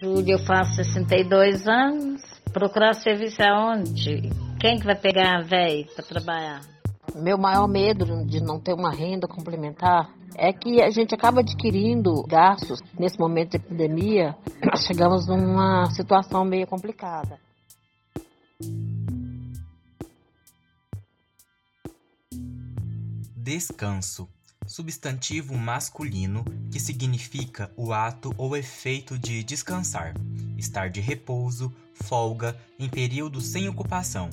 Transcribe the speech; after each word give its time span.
julho 0.00 0.32
eu 0.32 0.38
faço 0.38 0.74
62 0.74 1.66
anos. 1.66 2.22
Procurar 2.52 2.94
serviço 2.94 3.42
aonde? 3.42 4.30
Quem 4.60 4.78
que 4.78 4.86
vai 4.86 4.96
pegar 4.96 5.38
a 5.38 5.42
véia 5.42 5.86
para 5.94 6.04
trabalhar? 6.04 6.60
Meu 7.14 7.38
maior 7.38 7.66
medo 7.68 8.04
de 8.26 8.40
não 8.40 8.60
ter 8.60 8.74
uma 8.74 8.90
renda 8.90 9.26
complementar 9.26 10.10
é 10.36 10.52
que 10.52 10.82
a 10.82 10.90
gente 10.90 11.14
acaba 11.14 11.40
adquirindo 11.40 12.22
gastos 12.26 12.80
nesse 12.98 13.18
momento 13.18 13.50
de 13.50 13.56
epidemia. 13.56 14.36
Nós 14.64 14.84
chegamos 14.86 15.26
numa 15.26 15.86
situação 15.90 16.44
meio 16.44 16.66
complicada. 16.66 17.38
Descanso 23.36 24.28
substantivo 24.68 25.56
masculino 25.56 26.44
que 26.70 26.78
significa 26.78 27.72
o 27.76 27.92
ato 27.92 28.32
ou 28.36 28.56
efeito 28.56 29.18
de 29.18 29.42
descansar, 29.42 30.14
estar 30.56 30.90
de 30.90 31.00
repouso, 31.00 31.72
folga, 31.94 32.56
em 32.78 32.88
período 32.88 33.40
sem 33.40 33.68
ocupação, 33.68 34.28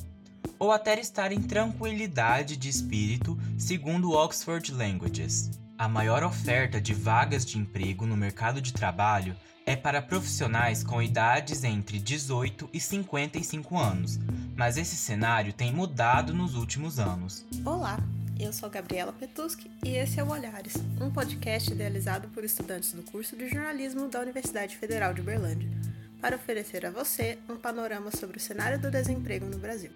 ou 0.59 0.71
até 0.71 0.99
estar 0.99 1.31
em 1.31 1.41
tranquilidade 1.41 2.57
de 2.57 2.69
espírito, 2.69 3.37
segundo 3.57 4.11
Oxford 4.11 4.71
Languages. 4.71 5.49
A 5.77 5.87
maior 5.87 6.23
oferta 6.23 6.79
de 6.79 6.93
vagas 6.93 7.45
de 7.45 7.57
emprego 7.57 8.05
no 8.05 8.15
mercado 8.15 8.61
de 8.61 8.71
trabalho 8.71 9.35
é 9.65 9.75
para 9.75 10.01
profissionais 10.01 10.83
com 10.83 11.01
idades 11.01 11.63
entre 11.63 11.99
18 11.99 12.69
e 12.71 12.79
55 12.79 13.77
anos, 13.77 14.19
mas 14.55 14.77
esse 14.77 14.95
cenário 14.95 15.51
tem 15.51 15.73
mudado 15.73 16.33
nos 16.33 16.55
últimos 16.55 16.99
anos. 16.99 17.43
Olá, 17.65 17.99
eu 18.39 18.51
sou 18.51 18.69
Gabriela 18.69 19.13
Petuski 19.13 19.71
e 19.83 19.95
esse 19.95 20.19
é 20.19 20.23
o 20.23 20.29
Olhares, 20.29 20.75
um 20.99 21.09
podcast 21.09 21.71
idealizado 21.71 22.27
por 22.29 22.43
estudantes 22.43 22.91
do 22.91 23.01
curso 23.03 23.35
de 23.35 23.47
jornalismo 23.47 24.07
da 24.07 24.19
Universidade 24.19 24.75
Federal 24.75 25.13
de 25.13 25.21
Uberlândia, 25.21 25.69
para 26.19 26.35
oferecer 26.35 26.85
a 26.85 26.91
você 26.91 27.37
um 27.49 27.55
panorama 27.55 28.11
sobre 28.11 28.37
o 28.37 28.39
cenário 28.39 28.79
do 28.79 28.91
desemprego 28.91 29.45
no 29.45 29.57
Brasil. 29.57 29.91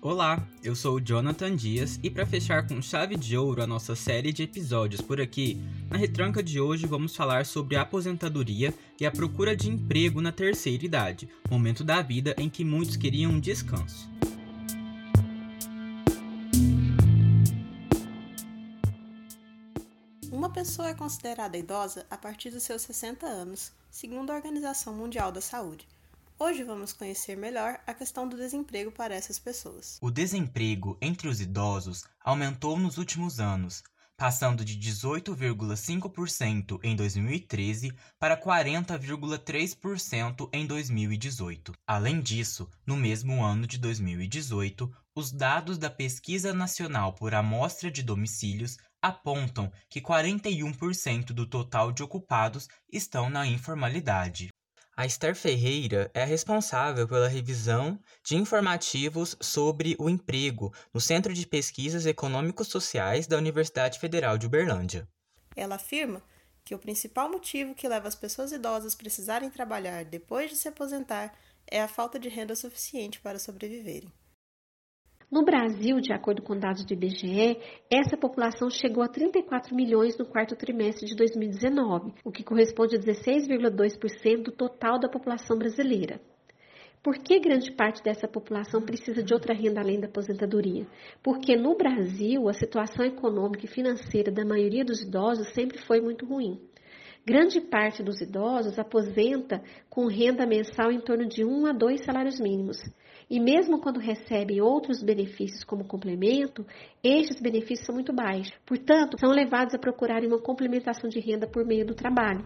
Olá, 0.00 0.44
eu 0.64 0.74
sou 0.74 0.96
o 0.96 1.00
Jonathan 1.00 1.54
Dias 1.54 1.98
e 2.02 2.10
para 2.10 2.26
fechar 2.26 2.66
com 2.66 2.82
chave 2.82 3.16
de 3.16 3.36
ouro 3.36 3.62
a 3.62 3.66
nossa 3.66 3.94
série 3.94 4.32
de 4.32 4.42
episódios 4.42 5.00
por 5.00 5.20
aqui, 5.20 5.60
na 5.88 5.96
retranca 5.96 6.42
de 6.42 6.60
hoje 6.60 6.86
vamos 6.86 7.14
falar 7.14 7.46
sobre 7.46 7.76
a 7.76 7.82
aposentadoria 7.82 8.74
e 9.00 9.06
a 9.06 9.12
procura 9.12 9.54
de 9.56 9.70
emprego 9.70 10.20
na 10.20 10.32
terceira 10.32 10.84
idade, 10.84 11.28
momento 11.48 11.84
da 11.84 12.02
vida 12.02 12.34
em 12.38 12.50
que 12.50 12.64
muitos 12.64 12.96
queriam 12.96 13.32
um 13.32 13.40
descanso. 13.40 14.10
Pessoa 20.48 20.88
é 20.88 20.94
considerada 20.94 21.58
idosa 21.58 22.06
a 22.10 22.16
partir 22.16 22.48
dos 22.48 22.62
seus 22.62 22.80
60 22.82 23.26
anos, 23.26 23.70
segundo 23.90 24.30
a 24.30 24.34
Organização 24.34 24.94
Mundial 24.94 25.30
da 25.30 25.42
Saúde. 25.42 25.86
Hoje 26.38 26.64
vamos 26.64 26.94
conhecer 26.94 27.36
melhor 27.36 27.78
a 27.86 27.92
questão 27.92 28.26
do 28.26 28.38
desemprego 28.38 28.90
para 28.90 29.14
essas 29.14 29.38
pessoas. 29.38 29.98
O 30.00 30.10
desemprego 30.10 30.96
entre 31.02 31.28
os 31.28 31.38
idosos 31.38 32.04
aumentou 32.24 32.78
nos 32.78 32.96
últimos 32.96 33.40
anos, 33.40 33.82
passando 34.16 34.64
de 34.64 34.78
18,5% 34.78 36.80
em 36.82 36.96
2013 36.96 37.94
para 38.18 38.40
40,3% 38.40 40.48
em 40.50 40.66
2018. 40.66 41.74
Além 41.86 42.22
disso, 42.22 42.66
no 42.86 42.96
mesmo 42.96 43.44
ano 43.44 43.66
de 43.66 43.76
2018, 43.76 44.90
os 45.14 45.30
dados 45.30 45.76
da 45.76 45.90
Pesquisa 45.90 46.54
Nacional 46.54 47.12
por 47.12 47.34
Amostra 47.34 47.90
de 47.90 48.02
Domicílios 48.02 48.78
apontam 49.02 49.70
que 49.90 50.00
41% 50.00 51.32
do 51.32 51.44
total 51.44 51.90
de 51.90 52.02
ocupados 52.02 52.68
estão 52.90 53.28
na 53.28 53.44
informalidade. 53.46 54.48
A 54.96 55.04
Esther 55.04 55.34
Ferreira 55.34 56.10
é 56.14 56.22
a 56.22 56.26
responsável 56.26 57.08
pela 57.08 57.26
revisão 57.26 57.98
de 58.24 58.36
informativos 58.36 59.36
sobre 59.40 59.96
o 59.98 60.08
emprego 60.08 60.72
no 60.94 61.00
Centro 61.00 61.34
de 61.34 61.46
Pesquisas 61.46 62.06
Econômicos 62.06 62.68
Sociais 62.68 63.26
da 63.26 63.36
Universidade 63.36 63.98
Federal 63.98 64.38
de 64.38 64.46
Uberlândia. 64.46 65.08
Ela 65.56 65.76
afirma 65.76 66.22
que 66.64 66.74
o 66.74 66.78
principal 66.78 67.30
motivo 67.30 67.74
que 67.74 67.88
leva 67.88 68.06
as 68.06 68.14
pessoas 68.14 68.52
idosas 68.52 68.94
a 68.94 68.96
precisarem 68.96 69.50
trabalhar 69.50 70.04
depois 70.04 70.50
de 70.50 70.56
se 70.56 70.68
aposentar 70.68 71.36
é 71.66 71.80
a 71.80 71.88
falta 71.88 72.18
de 72.18 72.28
renda 72.28 72.54
suficiente 72.54 73.20
para 73.20 73.38
sobreviverem. 73.38 74.12
No 75.32 75.46
Brasil, 75.46 75.98
de 75.98 76.12
acordo 76.12 76.42
com 76.42 76.54
dados 76.54 76.84
do 76.84 76.92
IBGE, 76.92 77.58
essa 77.90 78.18
população 78.18 78.68
chegou 78.68 79.02
a 79.02 79.08
34 79.08 79.74
milhões 79.74 80.18
no 80.18 80.26
quarto 80.26 80.54
trimestre 80.54 81.06
de 81.06 81.16
2019, 81.16 82.12
o 82.22 82.30
que 82.30 82.44
corresponde 82.44 82.96
a 82.96 82.98
16,2% 82.98 84.42
do 84.42 84.52
total 84.52 85.00
da 85.00 85.08
população 85.08 85.56
brasileira. 85.56 86.20
Por 87.02 87.16
que 87.16 87.40
grande 87.40 87.72
parte 87.72 88.02
dessa 88.02 88.28
população 88.28 88.82
precisa 88.82 89.22
de 89.22 89.32
outra 89.32 89.54
renda 89.54 89.80
além 89.80 89.98
da 89.98 90.06
aposentadoria? 90.06 90.86
Porque 91.22 91.56
no 91.56 91.78
Brasil, 91.78 92.46
a 92.46 92.52
situação 92.52 93.02
econômica 93.02 93.64
e 93.64 93.68
financeira 93.68 94.30
da 94.30 94.44
maioria 94.44 94.84
dos 94.84 95.00
idosos 95.00 95.48
sempre 95.54 95.78
foi 95.78 96.02
muito 96.02 96.26
ruim. 96.26 96.60
Grande 97.24 97.58
parte 97.58 98.02
dos 98.02 98.20
idosos 98.20 98.78
aposenta 98.78 99.62
com 99.88 100.08
renda 100.08 100.44
mensal 100.44 100.92
em 100.92 101.00
torno 101.00 101.24
de 101.26 101.42
um 101.42 101.64
a 101.64 101.72
dois 101.72 102.04
salários 102.04 102.38
mínimos. 102.38 102.76
E 103.32 103.40
mesmo 103.40 103.80
quando 103.80 103.98
recebem 103.98 104.60
outros 104.60 105.02
benefícios 105.02 105.64
como 105.64 105.86
complemento, 105.86 106.66
estes 107.02 107.40
benefícios 107.40 107.86
são 107.86 107.94
muito 107.94 108.12
baixos. 108.12 108.52
Portanto, 108.66 109.18
são 109.18 109.30
levados 109.30 109.74
a 109.74 109.78
procurarem 109.78 110.28
uma 110.28 110.38
complementação 110.38 111.08
de 111.08 111.18
renda 111.18 111.46
por 111.46 111.64
meio 111.64 111.86
do 111.86 111.94
trabalho. 111.94 112.44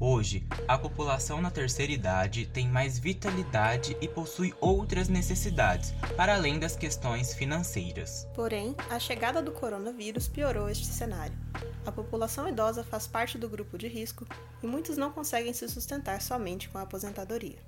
Hoje, 0.00 0.46
a 0.68 0.78
população 0.78 1.40
na 1.42 1.50
terceira 1.50 1.90
idade 1.90 2.46
tem 2.46 2.68
mais 2.68 3.00
vitalidade 3.00 3.96
e 4.00 4.06
possui 4.06 4.54
outras 4.60 5.08
necessidades, 5.08 5.92
para 6.16 6.36
além 6.36 6.56
das 6.56 6.76
questões 6.76 7.34
financeiras. 7.34 8.24
Porém, 8.32 8.76
a 8.88 9.00
chegada 9.00 9.42
do 9.42 9.50
coronavírus 9.50 10.28
piorou 10.28 10.70
este 10.70 10.86
cenário. 10.86 11.36
A 11.84 11.90
população 11.90 12.48
idosa 12.48 12.84
faz 12.84 13.08
parte 13.08 13.36
do 13.36 13.48
grupo 13.48 13.76
de 13.76 13.88
risco 13.88 14.24
e 14.62 14.68
muitos 14.68 14.96
não 14.96 15.10
conseguem 15.10 15.52
se 15.52 15.68
sustentar 15.68 16.22
somente 16.22 16.68
com 16.68 16.78
a 16.78 16.82
aposentadoria. 16.82 17.58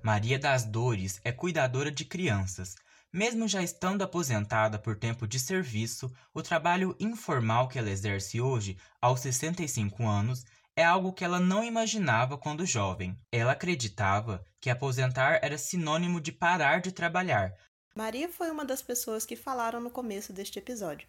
Maria 0.00 0.38
das 0.38 0.64
Dores 0.64 1.20
é 1.24 1.32
cuidadora 1.32 1.90
de 1.90 2.04
crianças. 2.04 2.76
Mesmo 3.12 3.48
já 3.48 3.60
estando 3.60 4.02
aposentada 4.02 4.78
por 4.78 4.94
tempo 4.94 5.26
de 5.26 5.40
serviço, 5.40 6.08
o 6.32 6.40
trabalho 6.40 6.94
informal 7.00 7.66
que 7.66 7.76
ela 7.76 7.90
exerce 7.90 8.40
hoje, 8.40 8.78
aos 9.02 9.18
65 9.18 10.06
anos, 10.06 10.44
é 10.76 10.84
algo 10.84 11.12
que 11.12 11.24
ela 11.24 11.38
não 11.38 11.62
imaginava 11.62 12.38
quando 12.38 12.64
jovem. 12.64 13.16
Ela 13.32 13.52
acreditava 13.52 14.44
que 14.60 14.70
aposentar 14.70 15.40
era 15.42 15.58
sinônimo 15.58 16.20
de 16.20 16.32
parar 16.32 16.80
de 16.80 16.92
trabalhar. 16.92 17.52
Maria 17.96 18.28
foi 18.28 18.50
uma 18.50 18.64
das 18.64 18.82
pessoas 18.82 19.26
que 19.26 19.36
falaram 19.36 19.80
no 19.80 19.90
começo 19.90 20.32
deste 20.32 20.58
episódio. 20.58 21.08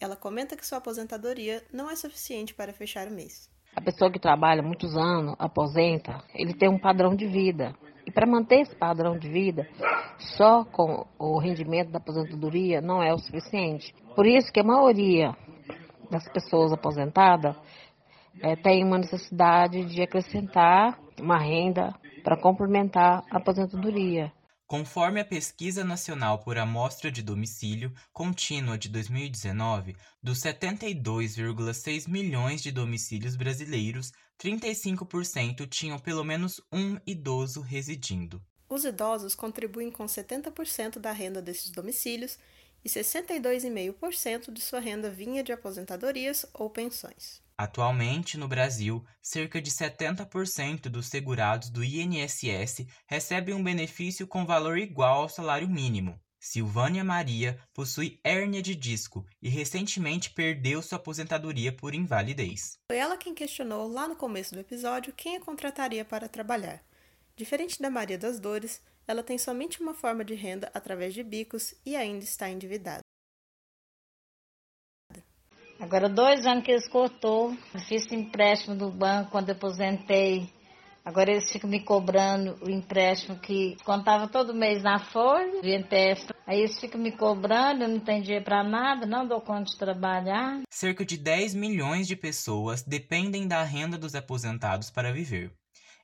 Ela 0.00 0.16
comenta 0.16 0.56
que 0.56 0.66
sua 0.66 0.78
aposentadoria 0.78 1.62
não 1.72 1.90
é 1.90 1.96
suficiente 1.96 2.54
para 2.54 2.72
fechar 2.72 3.06
o 3.08 3.10
mês. 3.10 3.50
A 3.74 3.80
pessoa 3.80 4.10
que 4.10 4.18
trabalha 4.18 4.62
muitos 4.62 4.96
anos, 4.96 5.34
aposenta, 5.38 6.22
ele 6.34 6.54
tem 6.54 6.68
um 6.68 6.78
padrão 6.78 7.16
de 7.16 7.26
vida. 7.26 7.74
E 8.06 8.10
para 8.10 8.26
manter 8.26 8.60
esse 8.60 8.74
padrão 8.76 9.18
de 9.18 9.28
vida, 9.28 9.66
só 10.36 10.64
com 10.64 11.06
o 11.18 11.38
rendimento 11.38 11.90
da 11.90 11.98
aposentadoria 11.98 12.80
não 12.80 13.02
é 13.02 13.12
o 13.12 13.18
suficiente. 13.18 13.94
Por 14.14 14.26
isso 14.26 14.52
que 14.52 14.60
a 14.60 14.64
maioria 14.64 15.34
das 16.10 16.28
pessoas 16.32 16.72
aposentadas 16.72 17.56
é, 18.40 18.56
tem 18.56 18.84
uma 18.84 18.98
necessidade 18.98 19.84
de 19.86 20.02
acrescentar 20.02 20.98
uma 21.20 21.38
renda 21.38 21.94
para 22.22 22.40
complementar 22.40 23.24
a 23.30 23.36
aposentadoria. 23.36 24.32
Conforme 24.66 25.20
a 25.20 25.24
Pesquisa 25.24 25.84
Nacional 25.84 26.38
por 26.38 26.56
Amostra 26.56 27.12
de 27.12 27.22
Domicílio 27.22 27.92
Contínua 28.10 28.78
de 28.78 28.88
2019, 28.88 29.94
dos 30.22 30.38
72,6 30.38 32.08
milhões 32.08 32.62
de 32.62 32.72
domicílios 32.72 33.36
brasileiros, 33.36 34.12
35% 34.42 35.68
tinham 35.68 35.98
pelo 35.98 36.24
menos 36.24 36.58
um 36.72 36.96
idoso 37.06 37.60
residindo. 37.60 38.42
Os 38.66 38.86
idosos 38.86 39.34
contribuem 39.34 39.90
com 39.90 40.06
70% 40.06 40.98
da 40.98 41.12
renda 41.12 41.42
desses 41.42 41.70
domicílios 41.70 42.38
e 42.82 42.88
62,5% 42.88 44.50
de 44.50 44.62
sua 44.62 44.80
renda 44.80 45.10
vinha 45.10 45.44
de 45.44 45.52
aposentadorias 45.52 46.46
ou 46.54 46.70
pensões. 46.70 47.41
Atualmente, 47.56 48.38
no 48.38 48.48
Brasil, 48.48 49.04
cerca 49.20 49.60
de 49.60 49.70
70% 49.70 50.88
dos 50.88 51.06
segurados 51.06 51.70
do 51.70 51.84
INSS 51.84 52.86
recebem 53.06 53.54
um 53.54 53.62
benefício 53.62 54.26
com 54.26 54.44
valor 54.44 54.78
igual 54.78 55.22
ao 55.22 55.28
salário 55.28 55.68
mínimo. 55.68 56.20
Silvânia 56.44 57.04
Maria 57.04 57.56
possui 57.72 58.18
hérnia 58.24 58.60
de 58.60 58.74
disco 58.74 59.24
e 59.40 59.48
recentemente 59.48 60.30
perdeu 60.30 60.82
sua 60.82 60.96
aposentadoria 60.96 61.72
por 61.72 61.94
invalidez. 61.94 62.80
Foi 62.90 62.98
ela 62.98 63.16
quem 63.16 63.32
questionou 63.32 63.86
lá 63.86 64.08
no 64.08 64.16
começo 64.16 64.52
do 64.52 64.60
episódio 64.60 65.12
quem 65.12 65.36
a 65.36 65.40
contrataria 65.40 66.04
para 66.04 66.28
trabalhar. 66.28 66.82
Diferente 67.36 67.80
da 67.80 67.88
Maria 67.88 68.18
das 68.18 68.40
Dores, 68.40 68.82
ela 69.06 69.22
tem 69.22 69.38
somente 69.38 69.80
uma 69.80 69.94
forma 69.94 70.24
de 70.24 70.34
renda 70.34 70.68
através 70.74 71.14
de 71.14 71.22
bicos 71.22 71.74
e 71.86 71.94
ainda 71.94 72.24
está 72.24 72.50
endividada. 72.50 73.02
Agora, 75.82 76.08
dois 76.08 76.46
anos 76.46 76.62
que 76.62 76.70
eles 76.70 76.86
cortou. 76.86 77.56
Fiz 77.88 78.10
empréstimo 78.12 78.76
do 78.76 78.88
banco 78.88 79.32
quando 79.32 79.50
aposentei. 79.50 80.48
Agora 81.04 81.32
eles 81.32 81.50
ficam 81.50 81.68
me 81.68 81.80
cobrando 81.80 82.56
o 82.62 82.70
empréstimo 82.70 83.36
que 83.40 83.76
contava 83.84 84.28
todo 84.28 84.54
mês 84.54 84.80
na 84.84 85.00
folha, 85.00 85.60
de 85.60 85.74
empréstimo. 85.74 86.32
Aí 86.46 86.60
eles 86.60 86.78
ficam 86.78 87.00
me 87.00 87.10
cobrando, 87.10 87.82
eu 87.82 87.88
não 87.88 87.98
tenho 87.98 88.22
dinheiro 88.22 88.44
para 88.44 88.62
nada, 88.62 89.04
não 89.04 89.26
dou 89.26 89.40
conta 89.40 89.64
de 89.64 89.76
trabalhar. 89.76 90.60
Cerca 90.70 91.04
de 91.04 91.16
10 91.16 91.56
milhões 91.56 92.06
de 92.06 92.14
pessoas 92.14 92.84
dependem 92.84 93.48
da 93.48 93.64
renda 93.64 93.98
dos 93.98 94.14
aposentados 94.14 94.88
para 94.88 95.12
viver. 95.12 95.50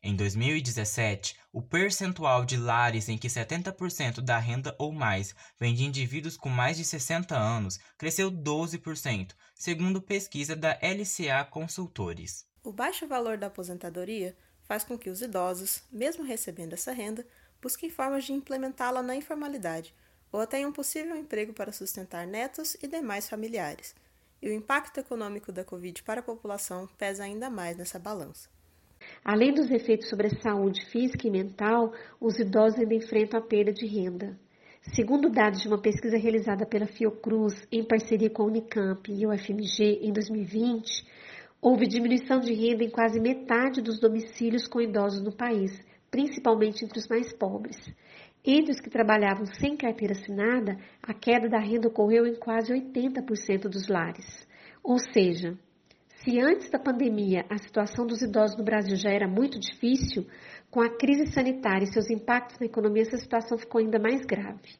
Em 0.03 0.15
2017, 0.15 1.37
o 1.53 1.61
percentual 1.61 2.45
de 2.45 2.57
lares 2.57 3.09
em 3.09 3.19
que 3.19 3.27
70% 3.27 4.21
da 4.21 4.39
renda 4.39 4.75
ou 4.79 4.93
mais 4.93 5.35
vem 5.59 5.75
de 5.75 5.85
indivíduos 5.85 6.37
com 6.37 6.49
mais 6.49 6.77
de 6.77 6.85
60 6.85 7.37
anos 7.37 7.81
cresceu 7.97 8.31
12%, 8.31 9.33
segundo 9.55 10.01
pesquisa 10.01 10.55
da 10.55 10.79
LCA 10.81 11.45
Consultores. 11.51 12.47
O 12.63 12.73
baixo 12.73 13.09
valor 13.09 13.37
da 13.37 13.49
aposentadoria 13.49 14.37
faz 14.63 14.85
com 14.85 14.97
que 14.97 15.11
os 15.11 15.21
idosos, 15.21 15.83
mesmo 15.91 16.23
recebendo 16.23 16.75
essa 16.75 16.93
renda, 16.93 17.27
busquem 17.61 17.91
formas 17.91 18.25
de 18.25 18.33
implementá-la 18.33 19.03
na 19.03 19.17
informalidade 19.17 19.95
ou 20.31 20.41
até 20.41 20.61
em 20.61 20.67
um 20.67 20.73
possível 20.73 21.17
emprego 21.17 21.53
para 21.53 21.73
sustentar 21.73 22.27
netos 22.27 22.77
e 22.83 22.87
demais 22.87 23.29
familiares. 23.29 23.95
E 24.41 24.49
o 24.49 24.53
impacto 24.53 25.01
econômico 25.01 25.51
da 25.51 25.65
Covid 25.65 26.03
para 26.05 26.21
a 26.21 26.23
população 26.23 26.87
pesa 26.99 27.25
ainda 27.25 27.51
mais 27.51 27.77
nessa 27.77 27.99
balança. 27.99 28.49
Além 29.25 29.53
dos 29.53 29.71
efeitos 29.71 30.09
sobre 30.09 30.27
a 30.29 30.41
saúde 30.41 30.85
física 30.87 31.27
e 31.27 31.31
mental, 31.31 31.93
os 32.21 32.39
idosos 32.39 32.79
ainda 32.79 32.95
enfrentam 32.95 33.41
a 33.41 33.43
perda 33.43 33.73
de 33.73 33.87
renda. 33.87 34.39
Segundo 34.95 35.29
dados 35.29 35.61
de 35.61 35.69
uma 35.69 35.81
pesquisa 35.81 36.17
realizada 36.17 36.65
pela 36.65 36.87
Fiocruz 36.87 37.55
em 37.71 37.85
parceria 37.85 38.31
com 38.31 38.45
a 38.45 38.47
Unicamp 38.47 39.13
e 39.13 39.27
o 39.27 39.37
FMG 39.37 40.01
em 40.03 40.13
2020, 40.13 41.05
houve 41.61 41.87
diminuição 41.87 42.41
de 42.41 42.55
renda 42.55 42.85
em 42.85 42.91
quase 42.91 43.21
metade 43.21 43.83
dos 43.83 44.01
domicílios 44.01 44.67
com 44.67 44.81
idosos 44.81 45.23
no 45.23 45.33
país, 45.33 45.79
principalmente 46.11 46.85
entre 46.85 46.99
os 46.99 47.09
mais 47.09 47.33
pobres. 47.33 47.77
Entre 48.45 48.73
os 48.73 48.81
que 48.81 48.89
trabalhavam 48.89 49.45
sem 49.45 49.77
carteira 49.77 50.15
assinada, 50.15 50.79
a 51.03 51.13
queda 51.13 51.49
da 51.49 51.59
renda 51.59 51.89
ocorreu 51.89 52.27
em 52.27 52.37
quase 52.37 52.73
80% 52.73 53.69
dos 53.69 53.89
lares. 53.89 54.47
Ou 54.83 54.99
seja, 54.99 55.59
se 56.23 56.41
antes 56.41 56.69
da 56.71 56.79
pandemia 56.79 57.45
a 57.49 57.59
situação 57.59 58.07
dos 58.07 58.23
idosos 58.23 58.57
no 58.57 58.65
Brasil 58.65 58.97
já 58.97 59.11
era 59.11 59.29
muito 59.29 59.59
difícil, 59.59 60.27
com 60.71 60.81
a 60.81 60.91
crise 60.97 61.33
sanitária 61.33 61.85
e 61.85 61.93
seus 61.93 62.11
impactos 62.11 62.59
na 62.59 62.67
economia, 62.67 63.03
essa 63.03 63.17
situação 63.17 63.57
ficou 63.57 63.81
ainda 63.81 63.99
mais 63.99 64.25
grave. 64.27 64.77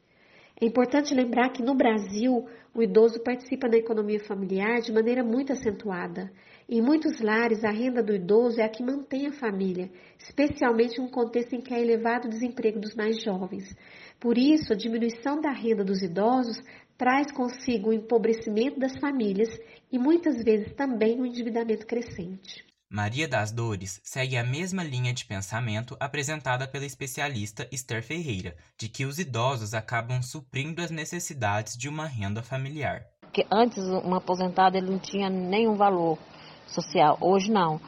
É 0.61 0.67
importante 0.67 1.15
lembrar 1.15 1.51
que 1.51 1.63
no 1.63 1.77
Brasil, 1.77 2.45
o 2.75 2.83
idoso 2.83 3.21
participa 3.23 3.69
da 3.69 3.77
economia 3.77 4.19
familiar 4.19 4.81
de 4.81 4.93
maneira 4.93 5.23
muito 5.23 5.53
acentuada. 5.53 6.33
Em 6.69 6.83
muitos 6.83 7.21
lares, 7.21 7.63
a 7.63 7.71
renda 7.71 8.03
do 8.03 8.13
idoso 8.13 8.61
é 8.61 8.65
a 8.65 8.69
que 8.69 8.83
mantém 8.83 9.29
a 9.29 9.33
família, 9.33 9.89
especialmente 10.19 11.01
em 11.01 11.05
um 11.05 11.09
contexto 11.09 11.55
em 11.55 11.61
que 11.61 11.73
há 11.73 11.79
elevado 11.79 12.29
desemprego 12.29 12.81
dos 12.81 12.97
mais 12.97 13.23
jovens. 13.23 13.73
Por 14.19 14.37
isso, 14.37 14.73
a 14.73 14.77
diminuição 14.77 15.41
da 15.41 15.53
renda 15.53 15.85
dos 15.85 16.03
idosos 16.03 16.59
traz 16.99 17.31
consigo 17.31 17.91
o 17.91 17.93
empobrecimento 17.93 18.81
das 18.81 18.99
famílias 18.99 19.49
e 19.91 19.99
muitas 19.99 20.43
vezes 20.43 20.75
também 20.75 21.21
o 21.21 21.25
endividamento 21.25 21.87
crescente. 21.87 22.67
Maria 22.91 23.29
das 23.29 23.53
Dores 23.53 24.01
segue 24.03 24.37
a 24.37 24.43
mesma 24.43 24.83
linha 24.83 25.13
de 25.13 25.25
pensamento 25.25 25.97
apresentada 26.01 26.67
pela 26.67 26.87
especialista 26.87 27.69
Esther 27.71 28.03
Ferreira, 28.03 28.57
de 28.79 28.89
que 28.89 29.05
os 29.05 29.19
idosos 29.19 29.75
acabam 29.75 30.23
suprindo 30.23 30.83
as 30.83 30.91
necessidades 30.91 31.77
de 31.77 31.89
uma 31.89 32.07
renda 32.07 32.43
familiar. 32.43 33.05
Porque 33.21 33.47
antes 33.53 33.85
um 33.85 34.15
aposentado 34.15 34.77
ele 34.77 34.91
não 34.91 34.99
tinha 34.99 35.29
nenhum 35.29 35.77
valor 35.77 36.19
social, 36.67 37.17
hoje 37.21 37.51
não. 37.51 37.79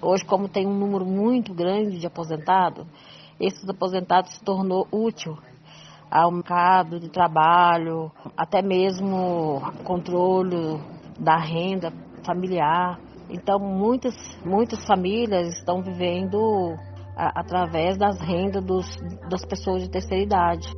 Hoje 0.00 0.24
como 0.24 0.48
tem 0.48 0.66
um 0.66 0.76
número 0.76 1.04
muito 1.04 1.54
grande 1.54 1.98
de 1.98 2.06
aposentados, 2.06 2.86
esses 3.38 3.68
aposentados 3.68 4.32
se 4.32 4.40
tornou 4.42 4.88
útil 4.90 5.38
ao 6.10 6.32
mercado 6.32 6.98
de 6.98 7.08
trabalho, 7.08 8.10
até 8.36 8.60
mesmo 8.60 9.62
controle 9.84 10.80
da 11.18 11.36
renda 11.36 11.92
familiar. 12.24 12.98
Então, 13.28 13.60
muitas, 13.60 14.14
muitas 14.44 14.84
famílias 14.84 15.56
estão 15.56 15.80
vivendo 15.80 16.76
a, 17.16 17.40
através 17.40 17.96
das 17.96 18.20
rendas 18.20 18.64
dos, 18.64 18.86
das 19.28 19.44
pessoas 19.44 19.82
de 19.82 19.90
terceira 19.90 20.24
idade. 20.24 20.74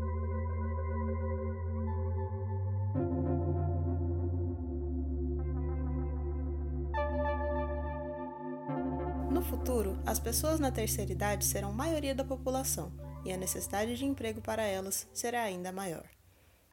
No 9.31 9.41
futuro, 9.41 9.97
as 10.05 10.21
pessoas 10.21 10.61
na 10.61 10.71
terceira 10.71 11.11
idade 11.11 11.47
serão 11.47 11.73
maioria 11.73 12.15
da 12.15 12.23
população 12.23 12.93
e 13.25 13.33
a 13.33 13.37
necessidade 13.37 13.97
de 13.97 14.05
emprego 14.05 14.41
para 14.41 14.63
elas 14.63 15.09
será 15.13 15.43
ainda 15.43 15.73
maior. 15.73 16.09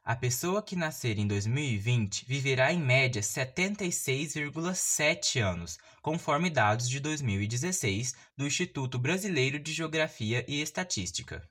A 0.03 0.15
pessoa 0.15 0.63
que 0.63 0.75
nascer 0.75 1.19
em 1.19 1.27
2020 1.27 2.25
viverá 2.25 2.73
em 2.73 2.81
média 2.81 3.21
76,7 3.21 5.39
anos, 5.39 5.77
conforme 6.01 6.49
dados 6.49 6.89
de 6.89 6.99
2016 6.99 8.15
do 8.35 8.47
Instituto 8.47 8.97
Brasileiro 8.97 9.59
de 9.59 9.71
Geografia 9.71 10.43
e 10.47 10.59
Estatística. 10.61 11.47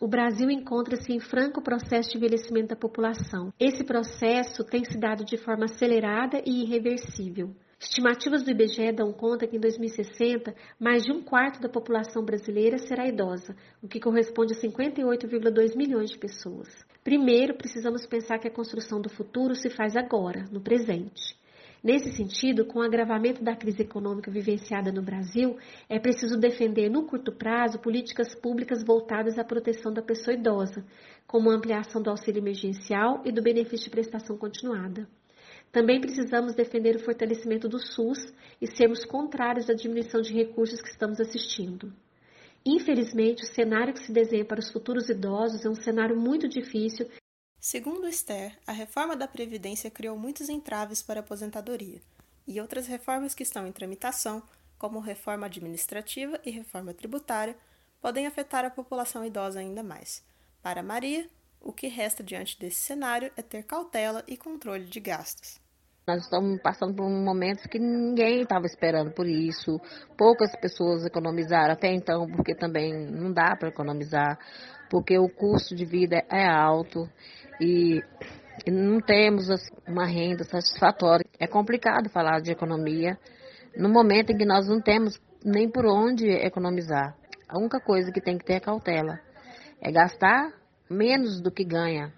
O 0.00 0.08
Brasil 0.08 0.50
encontra-se 0.50 1.12
em 1.12 1.20
franco 1.20 1.60
processo 1.60 2.10
de 2.10 2.16
envelhecimento 2.16 2.68
da 2.68 2.76
população. 2.76 3.52
Esse 3.58 3.84
processo 3.84 4.64
tem 4.64 4.84
se 4.84 4.96
dado 4.96 5.24
de 5.24 5.36
forma 5.36 5.64
acelerada 5.64 6.40
e 6.46 6.62
irreversível. 6.62 7.52
Estimativas 7.80 8.42
do 8.42 8.50
IBGE 8.50 8.90
dão 8.90 9.12
conta 9.12 9.46
que 9.46 9.56
em 9.56 9.60
2060, 9.60 10.52
mais 10.80 11.04
de 11.04 11.12
um 11.12 11.22
quarto 11.22 11.60
da 11.60 11.68
população 11.68 12.24
brasileira 12.24 12.76
será 12.76 13.06
idosa, 13.06 13.54
o 13.80 13.86
que 13.86 14.00
corresponde 14.00 14.52
a 14.52 14.60
58,2 14.60 15.76
milhões 15.76 16.10
de 16.10 16.18
pessoas. 16.18 16.66
Primeiro, 17.04 17.54
precisamos 17.54 18.04
pensar 18.04 18.40
que 18.40 18.48
a 18.48 18.52
construção 18.52 19.00
do 19.00 19.08
futuro 19.08 19.54
se 19.54 19.70
faz 19.70 19.96
agora, 19.96 20.44
no 20.50 20.60
presente. 20.60 21.38
Nesse 21.80 22.10
sentido, 22.16 22.66
com 22.66 22.80
o 22.80 22.82
agravamento 22.82 23.44
da 23.44 23.54
crise 23.54 23.82
econômica 23.82 24.28
vivenciada 24.28 24.90
no 24.90 25.00
Brasil, 25.00 25.56
é 25.88 26.00
preciso 26.00 26.36
defender 26.36 26.90
no 26.90 27.04
curto 27.04 27.30
prazo 27.30 27.78
políticas 27.78 28.34
públicas 28.34 28.82
voltadas 28.82 29.38
à 29.38 29.44
proteção 29.44 29.92
da 29.92 30.02
pessoa 30.02 30.34
idosa, 30.34 30.84
como 31.28 31.48
a 31.48 31.54
ampliação 31.54 32.02
do 32.02 32.10
auxílio 32.10 32.40
emergencial 32.40 33.22
e 33.24 33.30
do 33.30 33.40
benefício 33.40 33.84
de 33.84 33.90
prestação 33.90 34.36
continuada. 34.36 35.06
Também 35.70 36.00
precisamos 36.00 36.54
defender 36.54 36.96
o 36.96 37.04
fortalecimento 37.04 37.68
do 37.68 37.78
SUS 37.78 38.32
e 38.60 38.66
sermos 38.66 39.04
contrários 39.04 39.68
à 39.68 39.74
diminuição 39.74 40.20
de 40.20 40.32
recursos 40.32 40.80
que 40.80 40.88
estamos 40.88 41.20
assistindo. 41.20 41.92
Infelizmente, 42.64 43.44
o 43.44 43.46
cenário 43.46 43.94
que 43.94 44.04
se 44.04 44.12
desenha 44.12 44.44
para 44.44 44.60
os 44.60 44.70
futuros 44.70 45.08
idosos 45.08 45.64
é 45.64 45.68
um 45.68 45.74
cenário 45.74 46.16
muito 46.16 46.48
difícil. 46.48 47.08
Segundo 47.60 48.08
Esther, 48.08 48.56
a 48.66 48.72
reforma 48.72 49.16
da 49.16 49.28
Previdência 49.28 49.90
criou 49.90 50.16
muitos 50.16 50.48
entraves 50.48 51.02
para 51.02 51.20
a 51.20 51.22
aposentadoria, 51.22 52.00
e 52.46 52.60
outras 52.60 52.86
reformas 52.86 53.34
que 53.34 53.42
estão 53.42 53.66
em 53.66 53.72
tramitação, 53.72 54.42
como 54.78 55.00
reforma 55.00 55.46
administrativa 55.46 56.40
e 56.44 56.50
reforma 56.50 56.94
tributária, 56.94 57.56
podem 58.00 58.26
afetar 58.26 58.64
a 58.64 58.70
população 58.70 59.24
idosa 59.24 59.60
ainda 59.60 59.82
mais. 59.82 60.22
Para 60.62 60.82
Maria, 60.82 61.28
o 61.60 61.72
que 61.72 61.88
resta 61.88 62.22
diante 62.22 62.58
desse 62.58 62.80
cenário 62.80 63.30
é 63.36 63.42
ter 63.42 63.62
cautela 63.64 64.24
e 64.26 64.36
controle 64.36 64.84
de 64.84 65.00
gastos. 65.00 65.60
Nós 66.06 66.22
estamos 66.22 66.58
passando 66.62 66.94
por 66.94 67.08
momentos 67.08 67.66
que 67.66 67.78
ninguém 67.78 68.40
estava 68.40 68.64
esperando 68.64 69.12
por 69.12 69.26
isso. 69.26 69.78
Poucas 70.16 70.56
pessoas 70.58 71.04
economizaram 71.04 71.74
até 71.74 71.92
então, 71.92 72.26
porque 72.26 72.54
também 72.54 72.94
não 73.10 73.30
dá 73.30 73.54
para 73.54 73.68
economizar, 73.68 74.38
porque 74.88 75.18
o 75.18 75.28
custo 75.28 75.74
de 75.74 75.84
vida 75.84 76.24
é 76.30 76.48
alto 76.48 77.06
e 77.60 78.02
não 78.66 79.00
temos 79.00 79.50
assim, 79.50 79.74
uma 79.86 80.06
renda 80.06 80.44
satisfatória. 80.44 81.26
É 81.38 81.46
complicado 81.46 82.08
falar 82.08 82.40
de 82.40 82.52
economia 82.52 83.18
no 83.76 83.90
momento 83.90 84.30
em 84.30 84.36
que 84.38 84.46
nós 84.46 84.66
não 84.66 84.80
temos 84.80 85.20
nem 85.44 85.70
por 85.70 85.84
onde 85.84 86.26
economizar. 86.26 87.14
A 87.46 87.58
única 87.58 87.80
coisa 87.80 88.10
que 88.10 88.20
tem 88.20 88.38
que 88.38 88.46
ter 88.46 88.54
é 88.54 88.60
cautela. 88.60 89.20
É 89.80 89.92
gastar 89.92 90.57
menos 90.90 91.40
do 91.40 91.50
que 91.50 91.64
ganha. 91.64 92.12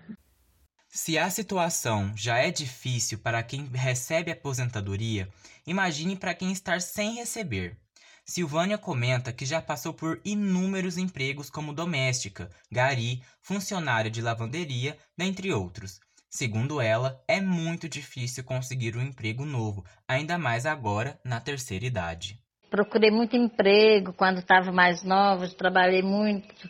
Se 0.88 1.16
a 1.16 1.30
situação 1.30 2.12
já 2.16 2.38
é 2.38 2.50
difícil 2.50 3.18
para 3.18 3.42
quem 3.44 3.64
recebe 3.66 4.32
aposentadoria, 4.32 5.28
imagine 5.64 6.16
para 6.16 6.34
quem 6.34 6.50
está 6.50 6.80
sem 6.80 7.14
receber. 7.14 7.78
Silvânia 8.24 8.76
comenta 8.76 9.32
que 9.32 9.46
já 9.46 9.62
passou 9.62 9.94
por 9.94 10.20
inúmeros 10.24 10.98
empregos 10.98 11.48
como 11.48 11.72
doméstica, 11.72 12.50
gari, 12.70 13.22
funcionária 13.40 14.10
de 14.10 14.20
lavanderia, 14.20 14.96
dentre 15.16 15.52
outros. 15.52 16.00
Segundo 16.28 16.80
ela, 16.80 17.22
é 17.26 17.40
muito 17.40 17.88
difícil 17.88 18.44
conseguir 18.44 18.96
um 18.96 19.02
emprego 19.02 19.44
novo, 19.44 19.84
ainda 20.06 20.38
mais 20.38 20.66
agora 20.66 21.20
na 21.24 21.40
terceira 21.40 21.86
idade. 21.86 22.38
Procurei 22.68 23.10
muito 23.10 23.36
emprego 23.36 24.12
quando 24.12 24.38
estava 24.38 24.70
mais 24.70 25.02
nova, 25.02 25.48
trabalhei 25.48 26.02
muito 26.02 26.68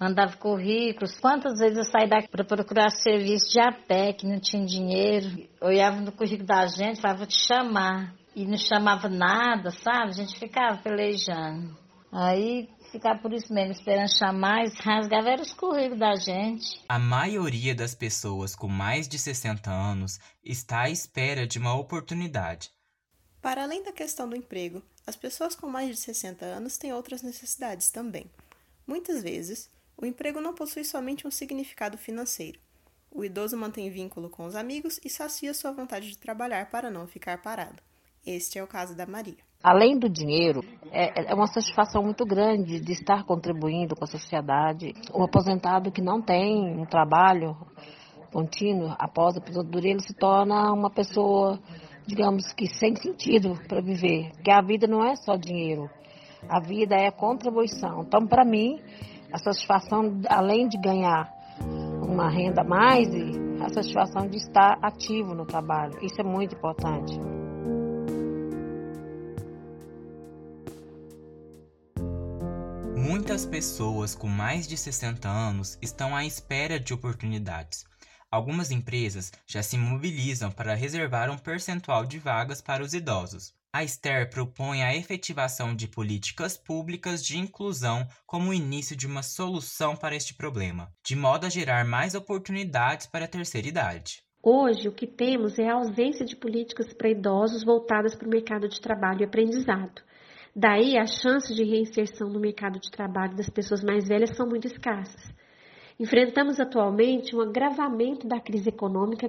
mandava 0.00 0.34
currículos. 0.38 1.18
Quantas 1.20 1.58
vezes 1.58 1.76
eu 1.76 1.84
saí 1.84 2.08
daqui 2.08 2.28
para 2.28 2.44
procurar 2.44 2.88
serviço 2.88 3.52
de 3.52 3.60
a 3.60 3.70
pé, 3.70 4.14
que 4.14 4.26
não 4.26 4.40
tinha 4.40 4.64
dinheiro. 4.64 5.46
Olhava 5.60 6.00
no 6.00 6.10
currículo 6.10 6.46
da 6.46 6.66
gente, 6.66 7.00
falava, 7.00 7.18
vou 7.18 7.26
te 7.26 7.38
chamar. 7.38 8.14
E 8.34 8.46
não 8.46 8.56
chamava 8.56 9.08
nada, 9.08 9.70
sabe? 9.70 10.10
A 10.10 10.12
gente 10.12 10.38
ficava 10.38 10.78
pelejando. 10.78 11.76
Aí 12.10 12.68
ficava 12.90 13.20
por 13.20 13.32
isso 13.32 13.52
mesmo, 13.52 13.72
esperando 13.72 14.08
chamar, 14.16 14.64
e 14.64 14.72
rasgava 14.82 15.42
os 15.42 15.52
currículos 15.52 15.98
da 15.98 16.14
gente. 16.14 16.82
A 16.88 16.98
maioria 16.98 17.74
das 17.74 17.94
pessoas 17.94 18.56
com 18.56 18.68
mais 18.68 19.06
de 19.06 19.18
60 19.18 19.70
anos 19.70 20.18
está 20.42 20.82
à 20.82 20.90
espera 20.90 21.46
de 21.46 21.58
uma 21.58 21.74
oportunidade. 21.74 22.70
Para 23.40 23.62
além 23.62 23.82
da 23.82 23.92
questão 23.92 24.28
do 24.28 24.36
emprego, 24.36 24.82
as 25.06 25.16
pessoas 25.16 25.54
com 25.54 25.68
mais 25.68 25.90
de 25.90 25.96
60 25.96 26.44
anos 26.44 26.76
têm 26.78 26.92
outras 26.92 27.22
necessidades 27.22 27.90
também. 27.90 28.26
Muitas 28.86 29.22
vezes, 29.22 29.70
o 30.00 30.06
emprego 30.06 30.40
não 30.40 30.54
possui 30.54 30.84
somente 30.84 31.26
um 31.26 31.30
significado 31.30 31.98
financeiro. 31.98 32.58
O 33.12 33.24
idoso 33.24 33.56
mantém 33.56 33.90
vínculo 33.90 34.30
com 34.30 34.44
os 34.44 34.54
amigos 34.54 34.98
e 35.04 35.10
sacia 35.10 35.52
sua 35.52 35.72
vontade 35.72 36.08
de 36.08 36.16
trabalhar 36.16 36.70
para 36.70 36.90
não 36.90 37.06
ficar 37.06 37.42
parado. 37.42 37.82
Este 38.24 38.58
é 38.58 38.62
o 38.62 38.66
caso 38.66 38.96
da 38.96 39.06
Maria. 39.06 39.38
Além 39.62 39.98
do 39.98 40.08
dinheiro, 40.08 40.64
é, 40.90 41.30
é 41.30 41.34
uma 41.34 41.46
satisfação 41.46 42.02
muito 42.02 42.24
grande 42.24 42.80
de 42.80 42.92
estar 42.92 43.24
contribuindo 43.24 43.94
com 43.94 44.04
a 44.04 44.06
sociedade. 44.06 44.94
O 45.12 45.22
aposentado 45.22 45.90
que 45.90 46.00
não 46.00 46.22
tem 46.22 46.78
um 46.78 46.86
trabalho 46.86 47.56
contínuo 48.32 48.94
após 48.98 49.36
a 49.36 49.38
aposentadoria, 49.38 49.90
ele 49.90 50.02
se 50.02 50.14
torna 50.14 50.72
uma 50.72 50.90
pessoa, 50.90 51.60
digamos 52.06 52.52
que 52.54 52.66
sem 52.66 52.94
sentido 52.96 53.58
para 53.68 53.82
viver. 53.82 54.30
Porque 54.32 54.50
a 54.50 54.62
vida 54.62 54.86
não 54.86 55.04
é 55.04 55.14
só 55.16 55.36
dinheiro, 55.36 55.90
a 56.48 56.60
vida 56.60 56.94
é 56.94 57.10
contribuição. 57.10 58.02
Então, 58.02 58.26
para 58.26 58.44
mim, 58.44 58.80
a 59.32 59.38
satisfação, 59.38 60.20
além 60.28 60.68
de 60.68 60.78
ganhar 60.78 61.32
uma 62.02 62.28
renda 62.28 62.62
a 62.62 62.64
mais, 62.64 63.08
a 63.60 63.68
satisfação 63.68 64.26
de 64.26 64.36
estar 64.36 64.78
ativo 64.82 65.34
no 65.34 65.46
trabalho. 65.46 65.98
Isso 66.02 66.20
é 66.20 66.24
muito 66.24 66.54
importante. 66.54 67.18
Muitas 72.96 73.44
pessoas 73.44 74.14
com 74.14 74.28
mais 74.28 74.66
de 74.66 74.76
60 74.76 75.28
anos 75.28 75.78
estão 75.80 76.14
à 76.14 76.24
espera 76.24 76.78
de 76.78 76.92
oportunidades. 76.92 77.84
Algumas 78.30 78.70
empresas 78.70 79.32
já 79.46 79.62
se 79.62 79.76
mobilizam 79.76 80.50
para 80.50 80.74
reservar 80.74 81.30
um 81.30 81.36
percentual 81.36 82.06
de 82.06 82.18
vagas 82.18 82.60
para 82.60 82.82
os 82.82 82.94
idosos. 82.94 83.52
A 83.72 83.84
Esther 83.84 84.28
propõe 84.28 84.82
a 84.82 84.96
efetivação 84.96 85.76
de 85.76 85.86
políticas 85.86 86.58
públicas 86.58 87.24
de 87.24 87.38
inclusão 87.38 88.04
como 88.26 88.50
o 88.50 88.54
início 88.54 88.96
de 88.96 89.06
uma 89.06 89.22
solução 89.22 89.94
para 89.94 90.16
este 90.16 90.34
problema, 90.34 90.88
de 91.06 91.14
modo 91.14 91.46
a 91.46 91.48
gerar 91.48 91.84
mais 91.84 92.16
oportunidades 92.16 93.06
para 93.06 93.26
a 93.26 93.28
terceira 93.28 93.68
idade. 93.68 94.24
Hoje, 94.42 94.88
o 94.88 94.92
que 94.92 95.06
temos 95.06 95.56
é 95.56 95.68
a 95.68 95.74
ausência 95.74 96.26
de 96.26 96.34
políticas 96.34 96.92
para 96.92 97.10
idosos 97.10 97.62
voltadas 97.62 98.16
para 98.16 98.26
o 98.26 98.30
mercado 98.30 98.68
de 98.68 98.80
trabalho 98.80 99.20
e 99.20 99.24
aprendizado. 99.24 100.02
Daí, 100.54 100.98
as 100.98 101.20
chances 101.20 101.54
de 101.54 101.62
reinserção 101.62 102.28
no 102.28 102.40
mercado 102.40 102.80
de 102.80 102.90
trabalho 102.90 103.36
das 103.36 103.48
pessoas 103.48 103.84
mais 103.84 104.08
velhas 104.08 104.36
são 104.36 104.48
muito 104.48 104.66
escassas. 104.66 105.32
Enfrentamos 105.96 106.58
atualmente 106.58 107.36
um 107.36 107.40
agravamento 107.40 108.26
da 108.26 108.40
crise 108.40 108.70
econômica. 108.70 109.28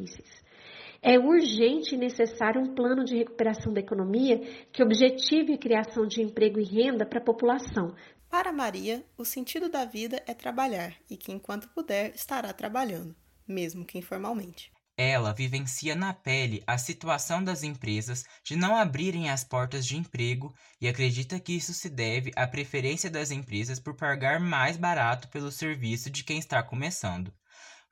É 1.03 1.17
urgente 1.17 1.95
e 1.95 1.97
necessário 1.97 2.61
um 2.61 2.75
plano 2.75 3.03
de 3.03 3.17
recuperação 3.17 3.73
da 3.73 3.79
economia 3.79 4.39
que 4.71 4.83
objetive 4.83 5.53
a 5.53 5.57
criação 5.57 6.05
de 6.05 6.21
emprego 6.21 6.59
e 6.59 6.63
renda 6.63 7.07
para 7.07 7.17
a 7.17 7.23
população. 7.23 7.95
Para 8.29 8.53
Maria, 8.53 9.03
o 9.17 9.25
sentido 9.25 9.67
da 9.67 9.83
vida 9.83 10.21
é 10.27 10.33
trabalhar 10.35 10.95
e 11.09 11.17
que, 11.17 11.31
enquanto 11.31 11.69
puder, 11.69 12.13
estará 12.13 12.53
trabalhando, 12.53 13.15
mesmo 13.47 13.83
que 13.83 13.97
informalmente. 13.97 14.71
Ela 14.95 15.33
vivencia 15.33 15.95
na 15.95 16.13
pele 16.13 16.63
a 16.67 16.77
situação 16.77 17.43
das 17.43 17.63
empresas 17.63 18.23
de 18.43 18.55
não 18.55 18.75
abrirem 18.75 19.31
as 19.31 19.43
portas 19.43 19.87
de 19.87 19.97
emprego 19.97 20.53
e 20.79 20.87
acredita 20.87 21.39
que 21.39 21.53
isso 21.53 21.73
se 21.73 21.89
deve 21.89 22.31
à 22.35 22.45
preferência 22.45 23.09
das 23.09 23.31
empresas 23.31 23.79
por 23.79 23.95
pagar 23.95 24.39
mais 24.39 24.77
barato 24.77 25.27
pelo 25.29 25.51
serviço 25.51 26.11
de 26.11 26.23
quem 26.23 26.37
está 26.37 26.61
começando. 26.61 27.33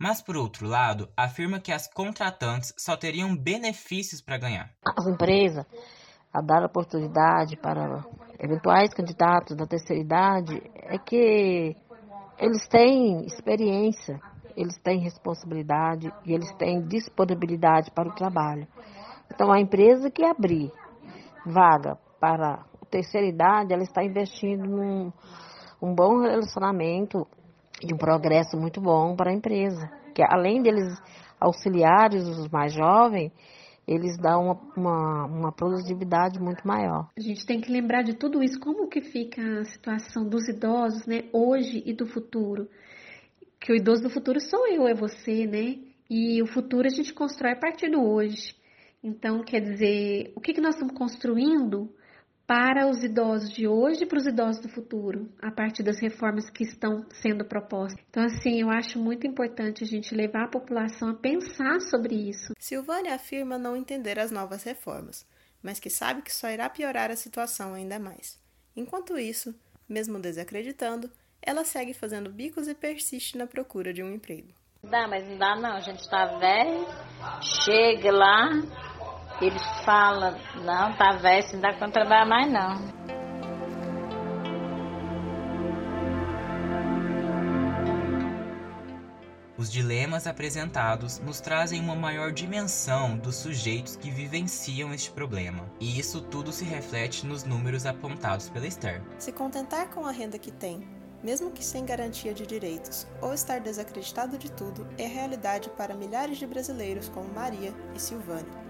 Mas, 0.01 0.21
por 0.21 0.37
outro 0.37 0.65
lado, 0.65 1.09
afirma 1.17 1.59
que 1.59 1.73
as 1.73 1.85
contratantes 1.85 2.73
só 2.77 2.95
teriam 2.95 3.35
benefícios 3.35 4.21
para 4.21 4.37
ganhar. 4.37 4.71
As 4.97 5.05
empresas, 5.05 5.65
a 6.33 6.41
dar 6.41 6.63
oportunidade 6.63 7.57
para 7.57 8.05
eventuais 8.39 8.93
candidatos 8.93 9.57
da 9.57 9.67
terceira 9.67 10.01
idade, 10.01 10.63
é 10.73 10.97
que 10.97 11.75
eles 12.37 12.65
têm 12.69 13.25
experiência, 13.25 14.21
eles 14.55 14.77
têm 14.77 15.01
responsabilidade 15.01 16.09
e 16.25 16.33
eles 16.33 16.49
têm 16.53 16.87
disponibilidade 16.87 17.91
para 17.91 18.07
o 18.07 18.15
trabalho. 18.15 18.65
Então, 19.29 19.51
a 19.51 19.59
empresa 19.59 20.09
que 20.09 20.23
abrir 20.23 20.71
vaga 21.45 21.97
para 22.21 22.53
a 22.53 22.85
terceira 22.89 23.27
idade, 23.27 23.73
ela 23.73 23.83
está 23.83 24.01
investindo 24.01 24.65
num 24.65 25.11
um 25.81 25.95
bom 25.95 26.19
relacionamento 26.19 27.25
e 27.81 27.93
um 27.93 27.97
progresso 27.97 28.57
muito 28.57 28.81
bom 28.81 29.15
para 29.15 29.31
a 29.31 29.33
empresa. 29.33 29.89
Que 30.13 30.21
além 30.21 30.61
deles 30.61 30.93
auxiliares 31.39 32.27
os 32.27 32.49
mais 32.49 32.73
jovens, 32.73 33.31
eles 33.87 34.17
dão 34.17 34.43
uma, 34.43 34.59
uma, 34.77 35.25
uma, 35.25 35.51
produtividade 35.51 36.39
muito 36.39 36.67
maior. 36.67 37.09
A 37.17 37.21
gente 37.21 37.45
tem 37.45 37.59
que 37.59 37.71
lembrar 37.71 38.03
de 38.03 38.13
tudo 38.13 38.43
isso, 38.43 38.59
como 38.59 38.87
que 38.87 39.01
fica 39.01 39.41
a 39.61 39.65
situação 39.65 40.27
dos 40.27 40.47
idosos, 40.47 41.07
né, 41.07 41.23
hoje 41.33 41.81
e 41.85 41.93
do 41.93 42.05
futuro. 42.05 42.69
Que 43.59 43.71
o 43.71 43.75
idoso 43.75 44.03
do 44.03 44.09
futuro 44.09 44.39
sou 44.39 44.67
eu, 44.67 44.87
é 44.87 44.93
você, 44.93 45.47
né? 45.47 45.77
E 46.09 46.41
o 46.41 46.47
futuro 46.47 46.85
a 46.87 46.89
gente 46.89 47.13
constrói 47.13 47.53
a 47.53 47.59
partir 47.59 47.89
do 47.89 48.01
hoje. 48.01 48.55
Então, 49.03 49.41
quer 49.43 49.61
dizer, 49.61 50.33
o 50.35 50.41
que, 50.41 50.53
que 50.53 50.61
nós 50.61 50.75
estamos 50.75 50.95
construindo 50.95 51.89
para 52.49 52.89
os 52.89 53.03
idosos 53.03 53.51
de 53.51 53.67
hoje 53.67 54.05
e 54.05 54.07
para 54.07 54.17
os 54.17 54.25
idosos 54.25 54.59
do 54.59 54.69
futuro, 54.69 55.31
a 55.39 55.51
partir 55.51 55.83
das 55.83 55.99
reformas 55.99 56.49
que 56.49 56.63
estão 56.63 57.05
sendo 57.21 57.45
propostas. 57.45 58.03
Então, 58.09 58.23
assim, 58.23 58.59
eu 58.59 58.71
acho 58.71 58.97
muito 58.97 59.27
importante 59.27 59.83
a 59.83 59.87
gente 59.87 60.15
levar 60.15 60.45
a 60.45 60.49
população 60.49 61.09
a 61.09 61.13
pensar 61.13 61.79
sobre 61.79 62.15
isso. 62.15 62.51
Silvânia 62.57 63.13
afirma 63.13 63.59
não 63.59 63.77
entender 63.77 64.17
as 64.17 64.31
novas 64.31 64.63
reformas, 64.63 65.27
mas 65.61 65.79
que 65.79 65.91
sabe 65.91 66.23
que 66.23 66.33
só 66.33 66.49
irá 66.49 66.67
piorar 66.67 67.11
a 67.11 67.15
situação 67.15 67.75
ainda 67.75 67.99
mais. 67.99 68.41
Enquanto 68.75 69.19
isso, 69.19 69.53
mesmo 69.87 70.17
desacreditando, 70.17 71.07
ela 71.39 71.63
segue 71.63 71.93
fazendo 71.93 72.31
bicos 72.31 72.67
e 72.67 72.73
persiste 72.73 73.37
na 73.37 73.45
procura 73.45 73.93
de 73.93 74.01
um 74.01 74.11
emprego. 74.11 74.51
Dá, 74.83 75.07
mas 75.07 75.27
não 75.27 75.37
dá 75.37 75.55
não, 75.55 75.75
a 75.75 75.81
gente 75.81 75.99
está 75.99 76.25
velho, 76.39 76.87
chega 77.63 78.11
lá, 78.11 78.49
eles 79.41 79.63
falam, 79.85 80.35
não, 80.55 80.93
tá 80.93 81.13
velho, 81.13 81.45
não 81.53 81.59
dá 81.61 81.73
para 81.73 81.91
trabalhar 81.91 82.25
mais 82.25 82.51
não. 82.51 82.99
Os 89.59 89.69
dilemas 89.69 90.25
apresentados 90.25 91.19
nos 91.19 91.41
trazem 91.41 91.81
uma 91.81 91.93
maior 91.93 92.31
dimensão 92.31 93.17
dos 93.17 93.35
sujeitos 93.35 93.97
que 93.97 94.09
vivenciam 94.09 94.93
este 94.93 95.11
problema, 95.11 95.69
e 95.81 95.99
isso 95.99 96.21
tudo 96.21 96.53
se 96.53 96.63
reflete 96.63 97.25
nos 97.25 97.43
números 97.43 97.85
apontados 97.85 98.47
pela 98.47 98.65
Esther. 98.65 99.01
Se 99.17 99.33
contentar 99.33 99.89
com 99.89 100.05
a 100.05 100.11
renda 100.11 100.39
que 100.39 100.49
tem, 100.49 100.87
mesmo 101.21 101.51
que 101.51 101.61
sem 101.61 101.85
garantia 101.85 102.33
de 102.33 102.47
direitos, 102.47 103.05
ou 103.21 103.33
estar 103.33 103.59
desacreditado 103.59 104.37
de 104.37 104.49
tudo, 104.49 104.87
é 104.97 105.05
realidade 105.05 105.69
para 105.71 105.93
milhares 105.93 106.37
de 106.37 106.47
brasileiros 106.47 107.09
como 107.09 107.27
Maria 107.33 107.73
e 107.93 107.99
Silvânia. 107.99 108.68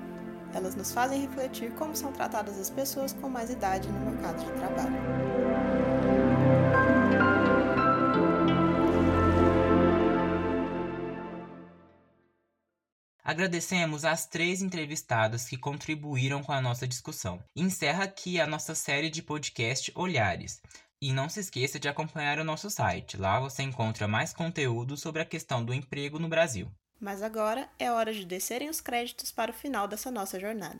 Elas 0.53 0.75
nos 0.75 0.91
fazem 0.91 1.21
refletir 1.21 1.71
como 1.73 1.95
são 1.95 2.11
tratadas 2.11 2.59
as 2.59 2.69
pessoas 2.69 3.13
com 3.13 3.29
mais 3.29 3.49
idade 3.49 3.87
no 3.87 3.99
mercado 3.99 4.43
de 4.43 4.51
trabalho. 4.53 5.19
Agradecemos 13.29 14.05
às 14.05 14.25
três 14.25 14.59
entrevistadas 14.59 15.47
que 15.47 15.55
contribuíram 15.55 16.41
com 16.41 16.51
a 16.51 16.59
nossa 16.59 16.87
discussão. 16.87 17.39
Encerra 17.55 18.05
aqui 18.05 18.41
a 18.41 18.47
nossa 18.47 18.73
série 18.73 19.07
de 19.07 19.21
podcast 19.21 19.91
Olhares. 19.93 20.59
E 20.99 21.13
não 21.13 21.29
se 21.29 21.39
esqueça 21.39 21.79
de 21.79 21.87
acompanhar 21.87 22.39
o 22.39 22.43
nosso 22.43 22.71
site. 22.71 23.17
Lá 23.17 23.39
você 23.39 23.61
encontra 23.61 24.07
mais 24.07 24.33
conteúdo 24.33 24.97
sobre 24.97 25.21
a 25.21 25.25
questão 25.25 25.63
do 25.63 25.75
emprego 25.75 26.17
no 26.17 26.27
Brasil. 26.27 26.71
Mas 26.99 27.21
agora 27.21 27.69
é 27.77 27.91
hora 27.91 28.13
de 28.13 28.25
descerem 28.25 28.69
os 28.69 28.81
créditos 28.81 29.31
para 29.31 29.51
o 29.51 29.53
final 29.53 29.87
dessa 29.87 30.11
nossa 30.11 30.39
jornada. 30.39 30.79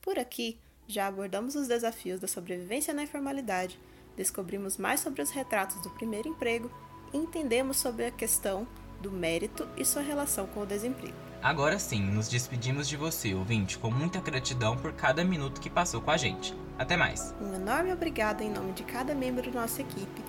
Por 0.00 0.18
aqui, 0.18 0.58
já 0.88 1.06
abordamos 1.06 1.54
os 1.54 1.68
desafios 1.68 2.20
da 2.20 2.26
sobrevivência 2.26 2.92
na 2.92 3.04
informalidade, 3.04 3.78
descobrimos 4.16 4.76
mais 4.76 5.00
sobre 5.00 5.22
os 5.22 5.30
retratos 5.30 5.80
do 5.82 5.90
primeiro 5.90 6.28
emprego 6.28 6.70
e 7.12 7.16
entendemos 7.16 7.76
sobre 7.76 8.06
a 8.06 8.10
questão 8.10 8.66
do 9.00 9.10
mérito 9.10 9.68
e 9.76 9.84
sua 9.84 10.02
relação 10.02 10.46
com 10.46 10.60
o 10.60 10.66
desemprego. 10.66 11.16
Agora 11.42 11.78
sim, 11.78 12.02
nos 12.02 12.28
despedimos 12.28 12.88
de 12.88 12.96
você, 12.96 13.34
ouvinte, 13.34 13.78
com 13.78 13.90
muita 13.90 14.20
gratidão 14.20 14.76
por 14.76 14.92
cada 14.92 15.24
minuto 15.24 15.60
que 15.60 15.70
passou 15.70 16.00
com 16.00 16.10
a 16.10 16.16
gente. 16.16 16.54
Até 16.78 16.96
mais! 16.96 17.34
Um 17.40 17.54
enorme 17.54 17.92
obrigado 17.92 18.42
em 18.42 18.50
nome 18.50 18.72
de 18.72 18.84
cada 18.84 19.14
membro 19.14 19.50
da 19.50 19.60
nossa 19.60 19.80
equipe 19.80 20.22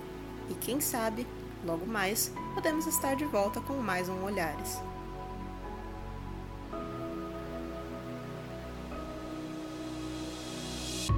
e, 0.50 0.54
quem 0.54 0.80
sabe, 0.80 1.26
Logo 1.64 1.86
mais, 1.86 2.30
podemos 2.52 2.86
estar 2.86 3.16
de 3.16 3.24
volta 3.24 3.58
com 3.62 3.74
mais 3.74 4.08
um 4.08 4.22
Olhares. 4.22 4.82